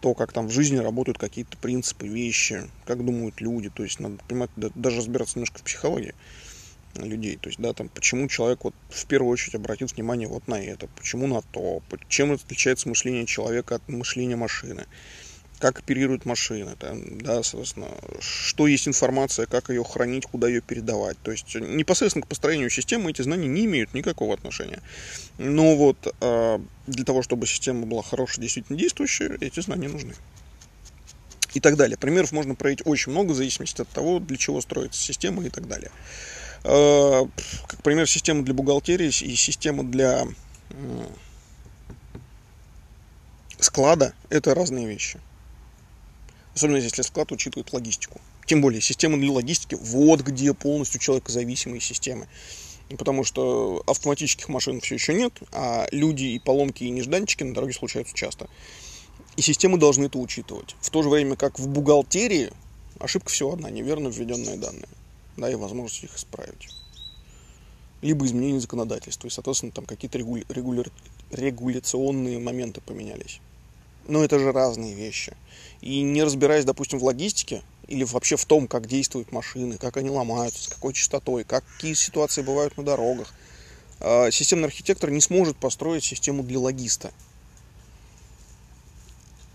То, 0.00 0.14
как 0.14 0.32
там 0.32 0.48
в 0.48 0.50
жизни 0.50 0.78
работают 0.78 1.18
какие-то 1.18 1.56
принципы, 1.56 2.08
вещи, 2.08 2.68
как 2.86 3.04
думают 3.04 3.40
люди. 3.40 3.70
То 3.70 3.84
есть 3.84 4.00
надо 4.00 4.16
понимать, 4.26 4.50
даже 4.56 4.98
разбираться 4.98 5.38
немножко 5.38 5.60
в 5.60 5.62
психологии 5.62 6.14
людей. 6.96 7.36
То 7.36 7.48
есть, 7.48 7.60
да, 7.60 7.72
там, 7.72 7.88
почему 7.88 8.28
человек 8.28 8.64
вот 8.64 8.74
в 8.90 9.06
первую 9.06 9.32
очередь 9.32 9.54
обратил 9.54 9.86
внимание 9.86 10.28
вот 10.28 10.48
на 10.48 10.60
это, 10.60 10.88
почему 10.96 11.26
на 11.26 11.40
то, 11.40 11.82
чем 12.08 12.32
отличается 12.32 12.88
мышление 12.88 13.26
человека 13.26 13.76
от 13.76 13.88
мышления 13.88 14.36
машины 14.36 14.86
как 15.62 15.78
оперируют 15.78 16.24
машины, 16.24 16.74
там, 16.76 17.20
да, 17.20 17.44
соответственно, 17.44 17.86
что 18.18 18.66
есть 18.66 18.88
информация, 18.88 19.46
как 19.46 19.68
ее 19.68 19.84
хранить, 19.84 20.26
куда 20.26 20.48
ее 20.48 20.60
передавать. 20.60 21.16
То 21.22 21.30
есть 21.30 21.54
непосредственно 21.54 22.24
к 22.24 22.28
построению 22.28 22.68
системы 22.68 23.12
эти 23.12 23.22
знания 23.22 23.46
не 23.46 23.64
имеют 23.66 23.94
никакого 23.94 24.34
отношения. 24.34 24.80
Но 25.38 25.76
вот 25.76 26.12
э, 26.20 26.58
для 26.88 27.04
того, 27.04 27.22
чтобы 27.22 27.46
система 27.46 27.86
была 27.86 28.02
хорошая, 28.02 28.42
действительно 28.42 28.76
действующая, 28.76 29.38
эти 29.40 29.60
знания 29.60 29.88
нужны. 29.88 30.14
И 31.54 31.60
так 31.60 31.76
далее. 31.76 31.96
Примеров 31.96 32.32
можно 32.32 32.56
проводить 32.56 32.84
очень 32.84 33.12
много, 33.12 33.30
в 33.30 33.36
зависимости 33.36 33.82
от 33.82 33.88
того, 33.88 34.18
для 34.18 34.36
чего 34.38 34.60
строится 34.60 35.00
система 35.00 35.44
и 35.46 35.48
так 35.48 35.68
далее. 35.68 35.92
Э, 36.64 37.22
как 37.68 37.84
пример, 37.84 38.08
система 38.08 38.42
для 38.42 38.52
бухгалтерии 38.52 39.06
и 39.06 39.36
система 39.36 39.84
для 39.84 40.26
склада– 43.60 44.12
это 44.28 44.56
разные 44.56 44.88
вещи. 44.88 45.20
Особенно 46.54 46.76
если 46.76 47.02
склад 47.02 47.32
учитывает 47.32 47.72
логистику. 47.72 48.20
Тем 48.46 48.60
более, 48.60 48.80
система 48.80 49.18
для 49.18 49.32
логистики, 49.32 49.76
вот 49.80 50.20
где 50.20 50.52
полностью 50.52 51.00
человекозависимые 51.00 51.80
системы. 51.80 52.28
Потому 52.98 53.24
что 53.24 53.82
автоматических 53.86 54.48
машин 54.48 54.80
все 54.80 54.96
еще 54.96 55.14
нет, 55.14 55.32
а 55.52 55.86
люди 55.92 56.24
и 56.24 56.38
поломки 56.38 56.84
и 56.84 56.90
нежданчики 56.90 57.42
на 57.42 57.54
дороге 57.54 57.72
случаются 57.72 58.14
часто. 58.14 58.48
И 59.36 59.40
системы 59.40 59.78
должны 59.78 60.06
это 60.06 60.18
учитывать. 60.18 60.76
В 60.80 60.90
то 60.90 61.02
же 61.02 61.08
время, 61.08 61.36
как 61.36 61.58
в 61.58 61.68
бухгалтерии, 61.68 62.50
ошибка 62.98 63.30
всего 63.30 63.54
одна, 63.54 63.70
неверно 63.70 64.08
введенные 64.08 64.56
данные. 64.56 64.88
Да, 65.38 65.50
и 65.50 65.54
возможность 65.54 66.04
их 66.04 66.14
исправить. 66.14 66.68
Либо 68.02 68.26
изменение 68.26 68.60
законодательства, 68.60 69.28
и, 69.28 69.30
соответственно, 69.30 69.72
там 69.72 69.86
какие-то 69.86 70.18
регуля... 70.18 70.44
Регуля... 70.50 70.84
регуляционные 71.30 72.38
моменты 72.38 72.82
поменялись. 72.82 73.40
Но 74.06 74.24
это 74.24 74.38
же 74.38 74.52
разные 74.52 74.94
вещи. 74.94 75.36
И 75.80 76.00
не 76.02 76.22
разбираясь, 76.22 76.64
допустим, 76.64 76.98
в 76.98 77.04
логистике 77.04 77.62
или 77.88 78.04
вообще 78.04 78.36
в 78.36 78.44
том, 78.44 78.68
как 78.68 78.86
действуют 78.86 79.32
машины, 79.32 79.78
как 79.78 79.96
они 79.96 80.10
ломаются, 80.10 80.64
с 80.64 80.68
какой 80.68 80.92
частотой, 80.92 81.44
какие 81.44 81.94
ситуации 81.94 82.42
бывают 82.42 82.76
на 82.76 82.84
дорогах, 82.84 83.32
а, 84.00 84.30
системный 84.30 84.66
архитектор 84.66 85.10
не 85.10 85.20
сможет 85.20 85.56
построить 85.56 86.04
систему 86.04 86.42
для 86.42 86.58
логиста. 86.58 87.12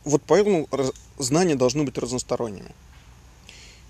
Вот 0.03 0.21
поэтому 0.25 0.69
знания 1.17 1.55
должны 1.55 1.83
быть 1.83 1.97
разносторонними. 1.97 2.73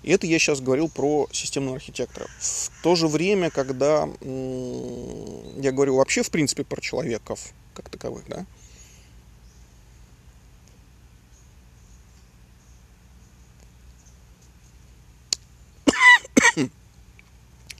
И 0.02 0.10
это 0.10 0.26
я 0.26 0.38
сейчас 0.38 0.60
говорил 0.60 0.88
про 0.88 1.28
системного 1.32 1.76
архитектора. 1.76 2.28
В 2.40 2.82
то 2.82 2.94
же 2.94 3.08
время, 3.08 3.50
когда 3.50 4.08
я 4.20 5.72
говорю 5.72 5.96
вообще, 5.96 6.22
в 6.22 6.30
принципе, 6.30 6.64
про 6.64 6.80
человеков 6.80 7.52
как 7.74 7.88
таковых, 7.88 8.24
да, 8.28 8.46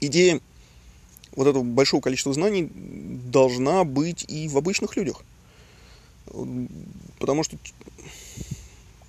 идея 0.01 0.41
вот 1.35 1.47
этого 1.47 1.63
большого 1.63 2.01
количества 2.01 2.33
знаний 2.33 2.71
должна 2.73 3.85
быть 3.85 4.25
и 4.29 4.49
в 4.49 4.57
обычных 4.57 4.97
людях. 4.97 5.23
Потому 7.19 7.45
что, 7.45 7.57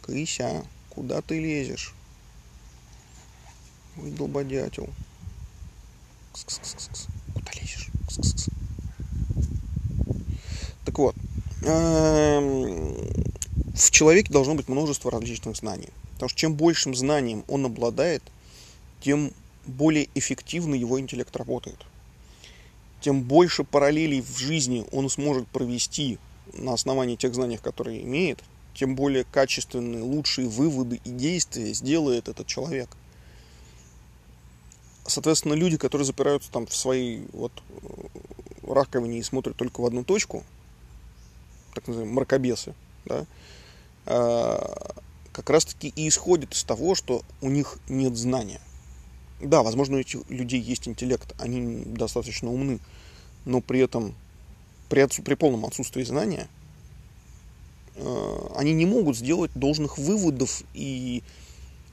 Крися, 0.01 0.63
куда 0.89 1.21
ты 1.21 1.39
лезешь? 1.39 1.93
Ой, 4.01 4.11
долбодятел. 4.11 4.89
Куда 7.33 7.51
лезешь? 7.59 7.89
Кс-кс-кс. 8.07 8.49
Так 10.85 10.97
вот, 10.97 11.15
эм, 11.63 12.95
в 13.75 13.91
человеке 13.91 14.31
должно 14.31 14.55
быть 14.55 14.67
множество 14.67 15.11
различных 15.11 15.55
знаний. 15.55 15.89
Потому 16.13 16.29
что 16.29 16.39
чем 16.39 16.53
большим 16.55 16.95
знанием 16.95 17.43
он 17.47 17.65
обладает, 17.65 18.23
тем 19.01 19.31
более 19.65 20.09
эффективно 20.15 20.75
его 20.75 20.99
интеллект 20.99 21.35
работает. 21.35 21.79
Тем 23.01 23.23
больше 23.23 23.63
параллелей 23.63 24.21
в 24.21 24.37
жизни 24.37 24.85
он 24.91 25.09
сможет 25.09 25.47
провести 25.47 26.17
на 26.53 26.73
основании 26.73 27.15
тех 27.15 27.33
знаний, 27.33 27.57
которые 27.57 28.03
имеет, 28.03 28.43
тем 28.73 28.95
более 28.95 29.23
качественные, 29.23 30.03
лучшие 30.03 30.47
выводы 30.47 30.99
и 31.03 31.09
действия 31.09 31.73
сделает 31.73 32.27
этот 32.27 32.47
человек. 32.47 32.89
Соответственно, 35.05 35.53
люди, 35.53 35.77
которые 35.77 36.05
запираются 36.05 36.51
там 36.51 36.67
в 36.67 36.75
своей 36.75 37.25
вот 37.33 37.51
э, 37.81 38.71
раковине 38.73 39.19
и 39.19 39.23
смотрят 39.23 39.55
только 39.55 39.81
в 39.81 39.85
одну 39.85 40.03
точку, 40.03 40.43
так 41.73 41.87
называемые 41.87 42.15
мракобесы, 42.15 42.75
да, 43.05 43.25
а, 44.05 44.93
как 45.31 45.49
раз 45.49 45.65
таки 45.65 45.89
и 45.95 46.07
исходит 46.07 46.53
из 46.53 46.63
того, 46.63 46.95
что 46.95 47.23
у 47.41 47.49
них 47.49 47.77
нет 47.87 48.15
знания. 48.17 48.59
Да, 49.41 49.63
возможно, 49.63 49.97
у 49.97 49.99
этих 49.99 50.29
людей 50.29 50.59
есть 50.59 50.87
интеллект, 50.87 51.33
они 51.39 51.83
достаточно 51.85 52.51
умны, 52.51 52.79
но 53.45 53.61
при 53.61 53.79
этом, 53.79 54.13
при, 54.89 54.99
отсу, 54.99 55.23
при 55.23 55.35
полном 55.35 55.65
отсутствии 55.65 56.03
знания, 56.03 56.49
э, 57.95 58.37
они 58.55 58.73
не 58.73 58.85
могут 58.85 59.17
сделать 59.17 59.51
должных 59.55 59.97
выводов 59.97 60.63
и 60.73 61.23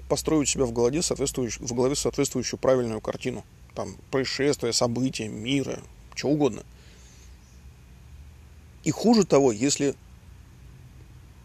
построить 0.08 0.48
себя 0.48 0.64
в 0.64 0.72
голове, 0.72 1.02
соответствующую, 1.02 1.66
в 1.68 1.72
голове 1.72 1.94
соответствующую 1.94 2.58
правильную 2.58 3.00
картину. 3.00 3.44
Там 3.74 3.96
происшествия, 4.10 4.72
события, 4.72 5.28
мира, 5.28 5.80
что 6.14 6.28
угодно. 6.28 6.64
И 8.82 8.90
хуже 8.90 9.24
того, 9.24 9.52
если 9.52 9.94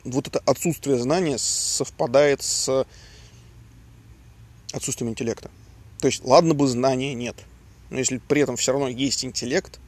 вот 0.03 0.27
это 0.27 0.39
отсутствие 0.45 0.97
знания 0.97 1.37
совпадает 1.37 2.41
с 2.41 2.85
отсутствием 4.73 5.11
интеллекта. 5.11 5.51
То 6.01 6.07
есть, 6.07 6.23
ладно 6.25 6.55
бы 6.55 6.67
знания 6.67 7.13
нет, 7.13 7.35
но 7.91 7.99
если 7.99 8.17
при 8.17 8.41
этом 8.41 8.55
все 8.55 8.71
равно 8.71 8.87
есть 8.87 9.23
интеллект, 9.23 9.79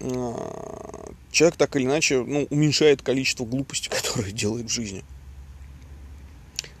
а, 0.00 1.12
человек 1.30 1.56
так 1.56 1.74
или 1.76 1.84
иначе 1.84 2.22
ну, 2.22 2.46
уменьшает 2.50 3.00
количество 3.00 3.46
глупостей, 3.46 3.88
которые 3.94 4.32
делает 4.32 4.66
в 4.66 4.70
жизни. 4.70 5.02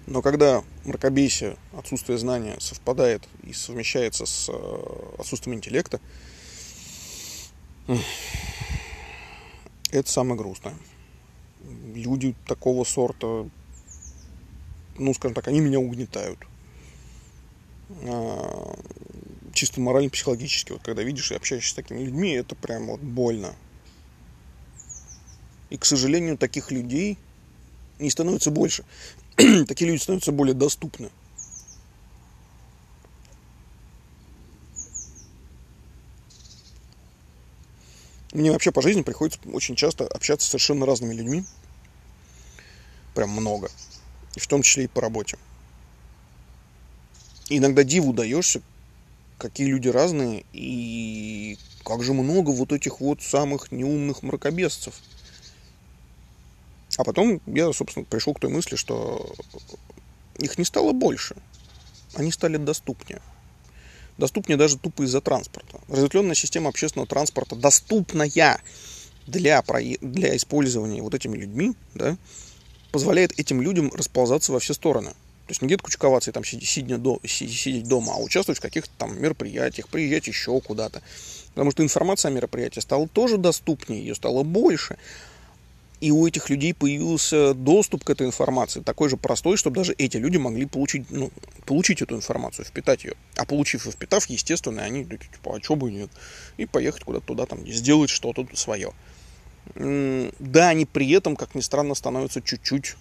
Но 0.06 0.22
когда 0.22 0.62
мракобесие, 0.84 1.56
отсутствие 1.76 2.18
знания 2.18 2.56
совпадает 2.60 3.26
и 3.44 3.52
совмещается 3.52 4.26
с 4.26 4.50
а, 4.50 5.14
отсутствием 5.18 5.56
интеллекта, 5.56 6.00
это 9.90 10.10
самое 10.10 10.36
грустное. 10.36 10.76
Люди 11.94 12.34
такого 12.46 12.84
сорта, 12.84 13.48
ну, 14.98 15.14
скажем 15.14 15.34
так, 15.34 15.48
они 15.48 15.60
меня 15.60 15.78
угнетают. 15.78 16.38
А, 17.90 18.78
чисто 19.52 19.80
морально-психологически, 19.80 20.72
вот 20.72 20.82
когда 20.82 21.02
видишь 21.02 21.32
и 21.32 21.34
общаешься 21.34 21.70
с 21.70 21.74
такими 21.74 22.02
людьми, 22.02 22.32
это 22.32 22.54
прям 22.54 22.86
вот 22.86 23.00
больно. 23.00 23.54
И, 25.70 25.76
к 25.76 25.84
сожалению, 25.84 26.38
таких 26.38 26.70
людей 26.70 27.18
не 27.98 28.10
становится 28.10 28.50
больше. 28.50 28.84
Такие 29.36 29.90
люди 29.90 30.00
становятся 30.00 30.32
более 30.32 30.54
доступны. 30.54 31.10
Мне 38.32 38.52
вообще 38.52 38.70
по 38.72 38.82
жизни 38.82 39.02
приходится 39.02 39.40
очень 39.52 39.74
часто 39.74 40.06
общаться 40.06 40.46
с 40.46 40.50
совершенно 40.50 40.86
разными 40.86 41.14
людьми. 41.14 41.44
Прям 43.14 43.30
много. 43.30 43.70
И 44.36 44.40
в 44.40 44.46
том 44.46 44.62
числе 44.62 44.84
и 44.84 44.86
по 44.88 45.00
работе 45.00 45.38
иногда 47.48 47.84
диву 47.84 48.12
даешься, 48.12 48.62
какие 49.38 49.66
люди 49.68 49.88
разные, 49.88 50.44
и 50.52 51.58
как 51.84 52.02
же 52.02 52.12
много 52.12 52.50
вот 52.50 52.72
этих 52.72 53.00
вот 53.00 53.22
самых 53.22 53.72
неумных 53.72 54.22
мракобесцев. 54.22 54.94
А 56.96 57.04
потом 57.04 57.40
я, 57.46 57.72
собственно, 57.72 58.04
пришел 58.04 58.34
к 58.34 58.40
той 58.40 58.50
мысли, 58.50 58.76
что 58.76 59.32
их 60.38 60.58
не 60.58 60.64
стало 60.64 60.92
больше, 60.92 61.36
они 62.14 62.32
стали 62.32 62.56
доступнее. 62.56 63.22
Доступнее 64.18 64.56
даже 64.56 64.78
тупо 64.78 65.04
из-за 65.04 65.20
транспорта. 65.20 65.80
Разветвленная 65.88 66.34
система 66.34 66.70
общественного 66.70 67.06
транспорта, 67.06 67.54
доступная 67.54 68.60
для, 69.28 69.62
для 70.00 70.36
использования 70.36 71.02
вот 71.02 71.14
этими 71.14 71.36
людьми, 71.36 71.74
да, 71.94 72.16
позволяет 72.90 73.38
этим 73.38 73.62
людям 73.62 73.92
расползаться 73.94 74.52
во 74.52 74.58
все 74.58 74.74
стороны– 74.74 75.14
То 75.48 75.52
есть 75.52 75.62
не 75.62 75.66
где-то 75.68 75.84
кучковаться 75.84 76.28
и 76.28 76.32
там 76.34 76.44
сидеть, 76.44 77.00
до, 77.00 77.18
сидеть 77.24 77.88
дома, 77.88 78.12
а 78.12 78.18
участвовать 78.18 78.58
в 78.58 78.60
каких-то 78.60 78.90
там 78.98 79.18
мероприятиях, 79.18 79.88
приезжать 79.88 80.26
еще 80.26 80.60
куда-то. 80.60 81.00
Потому 81.54 81.70
что 81.70 81.82
информация 81.82 82.28
о 82.28 82.32
мероприятии 82.34 82.80
стала 82.80 83.08
тоже 83.08 83.38
доступнее, 83.38 84.02
ее 84.02 84.14
стало 84.14 84.42
больше. 84.42 84.98
И 86.02 86.10
у 86.10 86.26
этих 86.26 86.50
людей 86.50 86.74
появился 86.74 87.54
доступ 87.54 88.04
к 88.04 88.10
этой 88.10 88.26
информации, 88.26 88.80
такой 88.82 89.08
же 89.08 89.16
простой, 89.16 89.56
чтобы 89.56 89.76
даже 89.76 89.94
эти 89.94 90.18
люди 90.18 90.36
могли 90.36 90.66
получить, 90.66 91.10
ну, 91.10 91.30
получить 91.64 92.02
эту 92.02 92.14
информацию, 92.14 92.66
впитать 92.66 93.04
ее. 93.04 93.14
А 93.36 93.46
получив 93.46 93.86
и 93.86 93.90
впитав, 93.90 94.26
естественно, 94.26 94.82
они 94.82 95.06
типа, 95.06 95.56
а 95.56 95.62
что 95.62 95.76
бы 95.76 95.90
нет? 95.90 96.10
И 96.58 96.66
поехать 96.66 97.04
куда-то 97.04 97.26
туда, 97.26 97.46
там, 97.46 97.66
сделать 97.66 98.10
что-то 98.10 98.46
свое. 98.52 98.92
Да, 99.74 100.68
они 100.68 100.84
при 100.84 101.10
этом, 101.12 101.36
как 101.36 101.54
ни 101.54 101.62
странно, 101.62 101.94
становятся 101.94 102.42
чуть-чуть 102.42 102.96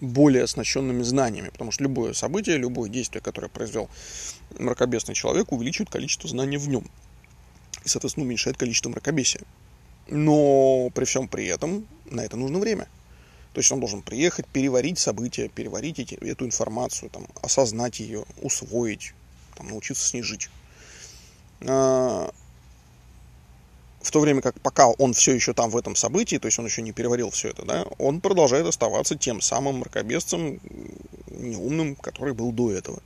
более 0.00 0.44
оснащенными 0.44 1.02
знаниями, 1.02 1.50
потому 1.50 1.70
что 1.70 1.82
любое 1.82 2.12
событие, 2.12 2.56
любое 2.56 2.88
действие, 2.88 3.22
которое 3.22 3.48
произвел 3.48 3.88
мракобесный 4.58 5.14
человек, 5.14 5.52
увеличивает 5.52 5.90
количество 5.90 6.28
знаний 6.28 6.56
в 6.56 6.68
нем. 6.68 6.84
И, 7.84 7.88
соответственно, 7.88 8.26
уменьшает 8.26 8.56
количество 8.56 8.90
мракобесия. 8.90 9.42
Но 10.08 10.90
при 10.94 11.04
всем 11.04 11.28
при 11.28 11.46
этом 11.46 11.86
на 12.06 12.22
это 12.22 12.36
нужно 12.36 12.58
время. 12.58 12.88
То 13.52 13.58
есть 13.58 13.70
он 13.72 13.80
должен 13.80 14.02
приехать, 14.02 14.46
переварить 14.46 14.98
события, 14.98 15.48
переварить 15.48 15.98
эти, 15.98 16.14
эту 16.14 16.46
информацию, 16.46 17.10
там, 17.10 17.26
осознать 17.42 18.00
ее, 18.00 18.24
усвоить, 18.42 19.12
там, 19.56 19.68
научиться 19.68 20.06
с 20.06 20.14
ней 20.14 20.22
жить. 20.22 20.48
А, 21.62 22.30
в 24.02 24.10
то 24.10 24.20
время 24.20 24.40
как 24.40 24.58
пока 24.60 24.88
он 24.88 25.12
все 25.12 25.32
еще 25.32 25.52
там 25.52 25.70
в 25.70 25.76
этом 25.76 25.94
событии, 25.94 26.36
то 26.36 26.46
есть 26.46 26.58
он 26.58 26.64
еще 26.64 26.82
не 26.82 26.92
переварил 26.92 27.30
все 27.30 27.50
это, 27.50 27.64
да, 27.64 27.84
он 27.98 28.20
продолжает 28.20 28.66
оставаться 28.66 29.16
тем 29.16 29.40
самым 29.40 29.78
мракобесцем 29.80 30.60
неумным, 31.28 31.96
который 31.96 32.34
был 32.34 32.52
до 32.52 32.72
этого. 32.72 33.02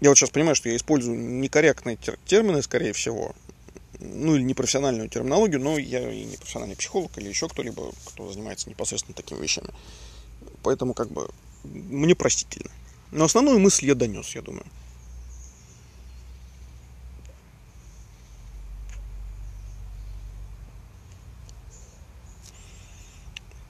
Я 0.00 0.08
вот 0.08 0.16
сейчас 0.16 0.30
понимаю, 0.30 0.54
что 0.54 0.70
я 0.70 0.76
использую 0.76 1.18
некорректные 1.18 1.98
термины, 2.24 2.62
скорее 2.62 2.94
всего, 2.94 3.34
ну 3.98 4.34
или 4.34 4.42
непрофессиональную 4.42 5.10
терминологию, 5.10 5.60
но 5.60 5.76
я 5.76 6.10
и 6.10 6.24
не 6.24 6.36
профессиональный 6.38 6.76
психолог 6.76 7.16
или 7.18 7.28
еще 7.28 7.48
кто-либо, 7.48 7.92
кто 8.06 8.32
занимается 8.32 8.70
непосредственно 8.70 9.14
такими 9.14 9.42
вещами. 9.42 9.68
Поэтому 10.62 10.94
как 10.94 11.10
бы 11.10 11.28
мне 11.64 12.14
простительно. 12.14 12.70
Но 13.10 13.26
основную 13.26 13.58
мысль 13.58 13.86
я 13.86 13.94
донес, 13.94 14.34
я 14.34 14.40
думаю. 14.40 14.64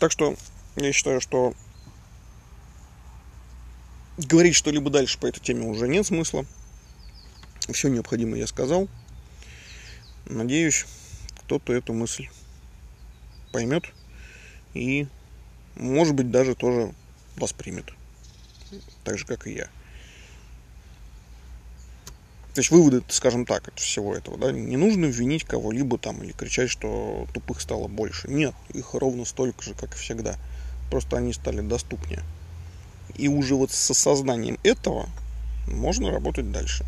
Так 0.01 0.11
что 0.13 0.35
я 0.77 0.93
считаю, 0.95 1.21
что 1.21 1.53
говорить 4.17 4.57
что-либо 4.57 4.89
дальше 4.89 5.19
по 5.19 5.27
этой 5.27 5.41
теме 5.41 5.67
уже 5.67 5.89
нет 5.89 6.07
смысла. 6.07 6.47
Все 7.71 7.89
необходимое 7.89 8.41
я 8.41 8.47
сказал. 8.47 8.89
Надеюсь, 10.25 10.87
кто-то 11.41 11.75
эту 11.75 11.93
мысль 11.93 12.31
поймет 13.53 13.85
и, 14.73 15.07
может 15.77 16.15
быть, 16.15 16.31
даже 16.31 16.55
тоже 16.55 16.95
воспримет. 17.37 17.93
Так 19.05 19.19
же, 19.19 19.27
как 19.27 19.47
и 19.47 19.53
я. 19.53 19.69
То 22.55 22.61
есть 22.61 22.71
выводы, 22.71 23.03
скажем 23.09 23.47
так, 23.47 23.69
от 23.69 23.79
всего 23.79 24.15
этого, 24.15 24.37
да, 24.37 24.51
не 24.51 24.77
нужно 24.77 25.07
винить 25.07 25.45
кого-либо 25.45 25.99
там 25.99 26.23
или 26.23 26.33
кричать, 26.33 26.69
что 26.69 27.29
тупых 27.33 27.61
стало 27.61 27.87
больше. 27.87 28.29
Нет, 28.29 28.55
их 28.75 28.95
ровно 28.95 29.25
столько 29.25 29.63
же, 29.63 29.75
как 29.75 29.95
и 29.95 29.99
всегда. 29.99 30.37
Просто 30.91 31.17
они 31.17 31.33
стали 31.33 31.61
доступнее. 31.61 32.23
И 33.15 33.29
уже 33.29 33.55
вот 33.55 33.71
с 33.71 33.91
осознанием 33.91 34.59
этого 34.65 35.09
можно 35.69 36.11
работать 36.11 36.51
дальше. 36.51 36.85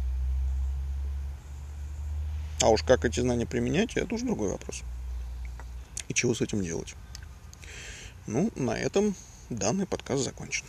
А 2.61 2.69
уж 2.69 2.83
как 2.83 3.05
эти 3.05 3.21
знания 3.21 3.47
применять, 3.47 3.97
это 3.97 4.15
уже 4.15 4.25
другой 4.25 4.51
вопрос. 4.51 4.83
И 6.09 6.15
чего 6.15 6.35
с 6.35 6.41
этим 6.41 6.63
делать. 6.63 6.95
Ну, 8.27 8.51
на 8.57 8.77
этом 8.77 9.15
данный 9.49 9.87
подкаст 9.87 10.25
закончен. 10.25 10.65